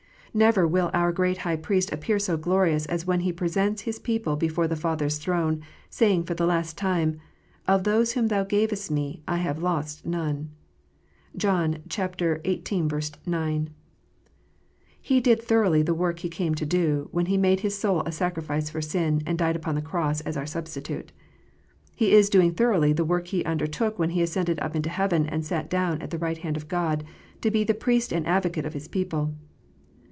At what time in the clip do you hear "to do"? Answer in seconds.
16.55-17.09